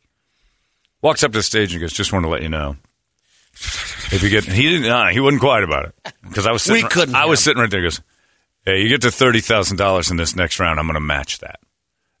[1.02, 2.76] Walks up to the stage and goes, just want to let you know.
[3.54, 6.82] If you get, he didn't, uh, he wasn't quiet about it because I was sitting,
[6.84, 7.44] We couldn't I was have.
[7.44, 7.80] sitting right there.
[7.80, 8.00] He goes,
[8.64, 10.78] hey, you get to $30,000 in this next round.
[10.78, 11.60] I'm going to match that.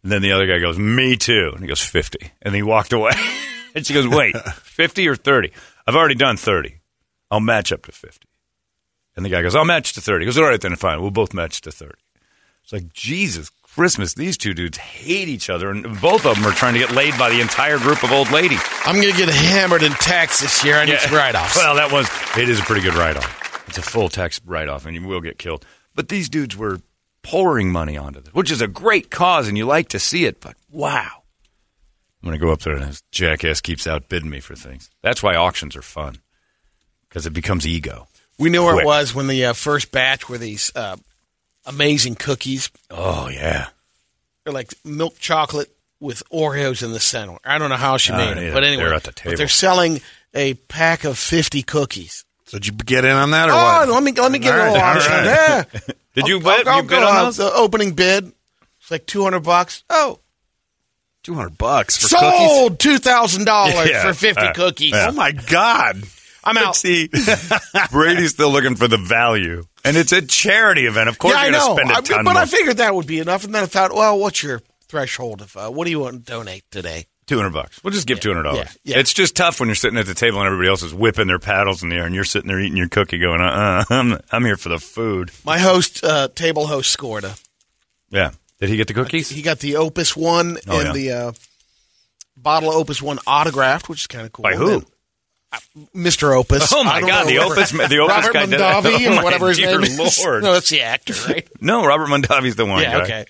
[0.02, 1.50] And then the other guy goes, me too.
[1.52, 2.30] And he goes, 50.
[2.42, 3.12] And he walked away.
[3.74, 5.52] and she goes, wait, 50 or 30?
[5.86, 6.78] I've already done 30.
[7.30, 8.26] I'll match up to 50.
[9.16, 10.24] And the guy goes, I'll match to 30.
[10.24, 11.00] He goes, all right, then fine.
[11.02, 11.92] We'll both match to 30.
[12.62, 16.52] It's like, Jesus Christmas, these two dudes hate each other, and both of them are
[16.52, 18.60] trying to get laid by the entire group of old ladies.
[18.84, 20.76] I'm going to get hammered in tax this year.
[20.76, 21.56] I need some write-offs.
[21.56, 23.68] Well, that was, it is a pretty good write off.
[23.68, 25.64] It's a full tax write off, and you will get killed.
[25.94, 26.80] But these dudes were
[27.22, 30.40] pouring money onto this, which is a great cause, and you like to see it,
[30.40, 31.22] but wow.
[32.22, 34.90] I'm going to go up there, and this jackass keeps outbidding me for things.
[35.02, 36.18] That's why auctions are fun,
[37.08, 38.06] because it becomes ego.
[38.38, 40.96] we knew where it was when the uh, first batch were these uh,
[41.66, 42.70] amazing cookies.
[42.90, 43.68] Oh, yeah.
[44.44, 45.70] They're like milk chocolate
[46.00, 47.36] with Oreos in the center.
[47.44, 49.36] I don't know how she Ah, made them, but anyway, they're at the but table.
[49.36, 50.00] they're selling
[50.34, 52.24] a pack of 50 cookies.
[52.46, 53.88] So did you get in on that or Oh, what?
[53.88, 55.24] let me let me get All a right.
[55.24, 55.64] Yeah.
[56.14, 57.38] Did you bid, I'll you bid on those?
[57.38, 58.30] The opening bid.
[58.80, 59.82] It's like 200 bucks.
[59.88, 60.18] Oh,
[61.22, 62.50] 200 bucks for cookies?
[62.50, 63.46] sold $2,000
[63.88, 64.02] Yeah.
[64.02, 64.90] for 50 Uh, cookies.
[64.90, 65.06] yeah.
[65.08, 66.02] Oh, my God.
[66.44, 66.76] I'm out.
[66.76, 67.08] See,
[67.90, 71.08] Brady's still looking for the value, and it's a charity event.
[71.08, 71.76] Of course, yeah, I you're know.
[71.76, 72.42] going to spend a I- ton but more.
[72.42, 73.44] I figured that would be enough.
[73.44, 76.32] And then I thought, well, what's your threshold of uh, what do you want to
[76.32, 77.06] donate today?
[77.26, 77.82] Two hundred bucks.
[77.84, 78.76] We'll just give two hundred dollars.
[78.82, 78.98] Yeah, yeah.
[79.00, 81.38] It's just tough when you're sitting at the table and everybody else is whipping their
[81.38, 84.44] paddles in the air, and you're sitting there eating your cookie, going, uh, I'm, I'm
[84.44, 87.34] here for the food." My host, uh, table host, scored a.
[88.10, 88.32] Yeah.
[88.58, 89.28] Did he get the cookies?
[89.30, 91.32] He got the Opus One Oh, and the uh,
[92.36, 94.42] bottle of Opus One autographed, which is kind of cool.
[94.42, 94.82] By who?
[95.94, 96.34] Mr.
[96.36, 96.72] Opus.
[96.72, 99.82] Oh, my God, the Opus- the Opus Robert guy Mondavi Oh, or whatever his name
[99.82, 100.18] is.
[100.24, 100.42] Lord.
[100.44, 101.46] No, that's the actor, right?
[101.60, 103.04] No, Robert Mondavi's the one yeah, guy.
[103.04, 103.24] okay.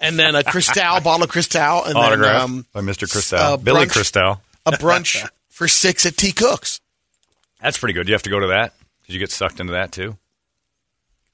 [0.00, 3.10] And then a Cristal, bottle of Cristal, and Autograph then um, by Mr.
[3.10, 4.40] Cristal, uh, Billy brunch- Cristal.
[4.64, 6.80] a brunch for six at T Cooks.
[7.60, 8.06] That's pretty good.
[8.08, 8.72] You have to go to that.
[9.06, 10.16] Did you get sucked into that too?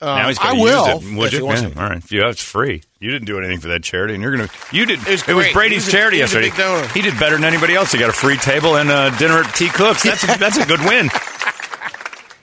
[0.00, 1.00] Um, now he's I will.
[1.00, 1.16] Use it.
[1.16, 1.46] Would you?
[1.48, 1.80] Yeah, to.
[1.80, 1.98] all right.
[1.98, 2.82] If you, have, it's free.
[3.04, 4.48] You didn't do anything for that charity, and you're gonna.
[4.72, 5.00] You did.
[5.06, 5.52] It was great.
[5.52, 6.56] Brady's He was a- charity he was a yesterday.
[6.56, 6.88] big donor.
[6.94, 7.92] He did better than anybody else.
[7.92, 10.02] He got a free table and a dinner at T Cooks.
[10.04, 11.10] That's a, that's a good win.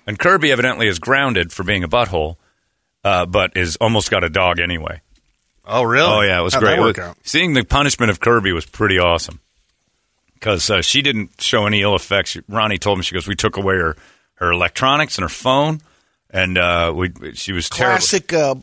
[0.07, 2.35] And Kirby evidently is grounded for being a butthole,
[3.03, 4.99] uh, but is almost got a dog anyway.
[5.63, 6.09] Oh, really?
[6.11, 6.75] Oh yeah, it was How'd great.
[6.77, 7.17] That work was- out?
[7.23, 9.39] Seeing the punishment of Kirby was pretty awesome
[10.33, 12.35] because uh, she didn't show any ill effects.
[12.49, 13.95] Ronnie told me she goes, "We took away her
[14.35, 15.81] her electronics and her phone,
[16.31, 18.55] and uh, we she was terrible." Classic uh,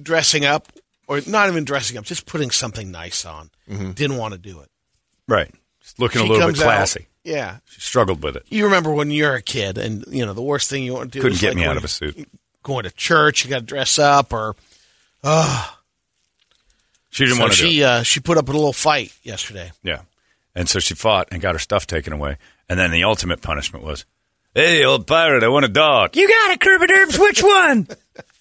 [0.00, 0.68] dressing up,
[1.06, 3.50] or not even dressing up, just putting something nice on.
[3.68, 4.68] Didn't want to do it.
[5.28, 7.06] Right, just looking She a little bit comes out- classy.
[7.24, 7.58] yeah.
[7.68, 8.44] She struggled with it.
[8.48, 11.18] You remember when you're a kid, and you know the worst thing you want to
[11.18, 12.28] do Couldn't is get like me out of a suit.
[12.62, 14.54] Going to church, you got to dress up, or
[17.10, 17.70] She didn't so want to do it.
[17.70, 19.72] she uh, she put up a little fight yesterday.
[19.82, 20.02] Yeah,
[20.54, 22.36] and so she fought and got her stuff taken away.
[22.68, 24.04] And then the ultimate punishment was,
[24.54, 27.18] "Hey, old pirate, I want a dog." You got it, Kirby Derbs.
[27.18, 27.88] Which one?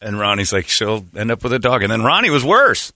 [0.00, 2.92] And Ronnie's like, "She'll end up with a dog." And then Ronnie was worse.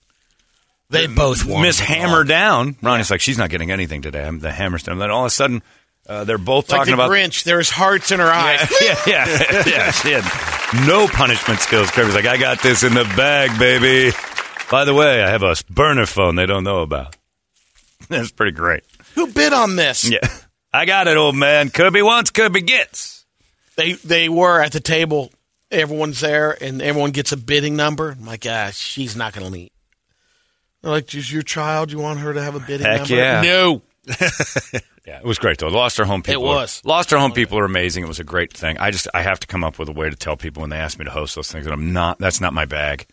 [0.89, 1.61] They both won.
[1.61, 2.75] Miss Hammer down.
[2.81, 4.25] Ronnie's like, she's not getting anything today.
[4.25, 4.99] I'm the hammer's down.
[4.99, 5.63] Then all of a sudden,
[6.05, 7.11] uh, they're both Like talking the about.
[7.11, 8.69] Grinch, there's hearts in her eyes.
[8.81, 9.91] yeah, yeah, yeah, yeah.
[9.91, 11.89] She had no punishment skills.
[11.91, 14.13] Kirby's like, I got this in the bag, baby.
[14.69, 17.15] By the way, I have a burner phone they don't know about.
[18.09, 18.83] That's pretty great.
[19.15, 20.09] Who bid on this?
[20.09, 20.27] Yeah,
[20.73, 21.69] I got it, old man.
[21.69, 23.25] Kirby wants, Kirby gets.
[23.77, 25.31] They they were at the table.
[25.71, 28.11] Everyone's there, and everyone gets a bidding number.
[28.11, 29.71] I'm like, ah, she's not going to meet.
[30.81, 31.91] They're like, is your child?
[31.91, 33.15] You want her to have a bidding Heck number?
[33.15, 33.41] yeah.
[33.41, 33.81] No.
[35.05, 35.67] Yeah, it was great though.
[35.67, 36.43] Lost our home people.
[36.43, 36.81] It was.
[36.85, 38.03] Are, lost our home people are amazing.
[38.03, 38.77] It was a great thing.
[38.77, 40.77] I just I have to come up with a way to tell people when they
[40.77, 42.19] ask me to host those things that I'm not.
[42.19, 43.07] That's not my bag.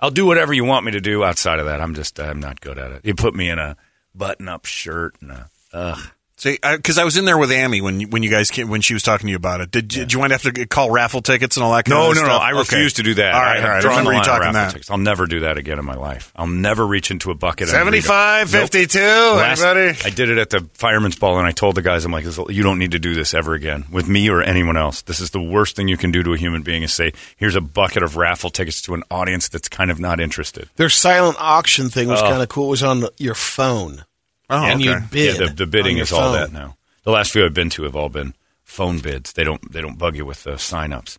[0.00, 1.24] I'll do whatever you want me to do.
[1.24, 3.06] Outside of that, I'm just I'm not good at it.
[3.06, 3.76] You put me in a
[4.14, 5.98] button up shirt and a ugh.
[6.40, 8.94] See, because I, was in there with Amy when when you guys came, when she
[8.94, 9.70] was talking to you about it.
[9.70, 11.84] Did you, did you wind up to call raffle tickets and all that?
[11.84, 12.28] kind No, of no, no.
[12.28, 12.40] stuff?
[12.42, 12.58] I Okay.
[12.60, 13.34] refuse to do that.
[13.34, 13.84] All right, I all right.
[13.84, 14.70] I remember you talking that.
[14.72, 14.90] Tickets.
[14.90, 16.32] I'll never do that again in my life.
[16.34, 17.68] I'll never reach into a bucket.
[17.68, 18.60] and read 75, them.
[18.62, 18.70] Nope.
[18.70, 19.98] 52, Last- anybody?
[20.02, 22.62] I did it at the fireman's ball, and I told the guys, I'm like, you
[22.62, 25.02] don't need to do this ever again with me or anyone else.
[25.02, 27.54] This is the worst thing you can do to a human being is say, here's
[27.54, 30.70] a bucket of raffle tickets to an audience that's kind of not interested.
[30.76, 32.30] Their silent auction thing was Oh.
[32.30, 32.68] kind of cool.
[32.68, 34.04] It was on your phone.
[34.50, 34.90] Oh, and okay.
[34.90, 35.40] you bid.
[35.40, 36.76] Yeah, the, the bidding is all that now.
[37.04, 38.34] The last few I've been to have all been
[38.64, 39.32] phone bids.
[39.32, 41.18] They don't they don't bug you with the sign-ups.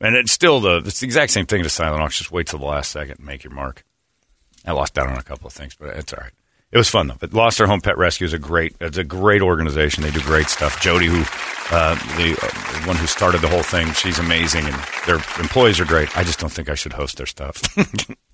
[0.00, 2.24] And it's still the it's the exact same thing to silent auction.
[2.24, 3.84] Just wait till the last second and make your mark.
[4.66, 6.32] I lost out on a couple of things, but it's all right.
[6.72, 7.16] It was fun though.
[7.18, 10.02] But Lost Our Home Pet Rescue is a great it's a great organization.
[10.02, 10.80] They do great stuff.
[10.80, 11.22] Jody, who
[11.70, 14.74] Uh, the, uh, the one who started the whole thing, she's amazing, and
[15.06, 16.14] their employees are great.
[16.18, 17.62] I just don't think I should host their stuff.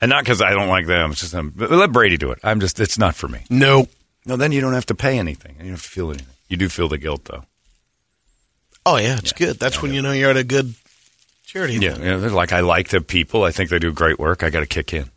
[0.00, 1.12] and not because I don't like them.
[1.12, 2.38] It's just um, let Brady do it.
[2.42, 3.44] I'm just it's not for me.
[3.50, 3.88] No.
[4.24, 5.54] No, then you don't have to pay anything.
[5.58, 6.34] You don't have to feel anything.
[6.48, 7.44] You do feel the guilt though.
[8.84, 9.58] Oh yeah, it's good.
[9.58, 10.74] That's when you know you're at a good
[11.44, 11.74] charity.
[11.74, 12.04] Yeah, event.
[12.04, 12.16] yeah.
[12.18, 13.44] they're Like I like the people.
[13.44, 14.42] I think they do great work.
[14.42, 15.10] I got to kick in.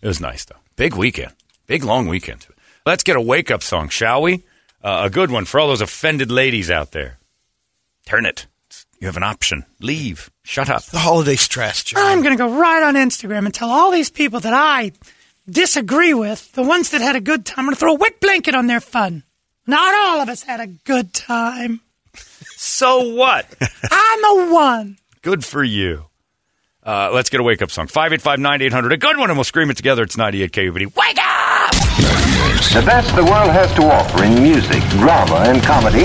[0.00, 0.56] It was nice though.
[0.76, 1.32] Big weekend.
[1.66, 2.46] Big long weekend.
[2.86, 4.42] Let's get a wake up song, shall we?
[4.82, 7.18] Uh, a good one for all those offended ladies out there.
[8.06, 8.46] Turn it.
[9.00, 9.64] You have an option.
[9.80, 10.30] Leave.
[10.44, 10.84] Shut up.
[10.84, 12.02] The holiday stress, John.
[12.02, 14.92] I'm going to go right on Instagram and tell all these people that I
[15.48, 18.20] disagree with, the ones that had a good time, I'm going to throw a wet
[18.20, 19.24] blanket on their fun.
[19.66, 21.80] Not all of us had a good time.
[22.56, 23.46] So what?
[23.90, 24.98] I'm the one.
[25.22, 26.04] Good for you.
[26.84, 27.86] Uh, let's get a wake up song.
[27.86, 28.92] 585 9800.
[28.92, 30.02] A good one, and we'll scream it together.
[30.02, 30.94] It's 98 KUPD.
[30.94, 31.70] Wake up!
[32.72, 36.04] The best the world has to offer in music, drama, and comedy.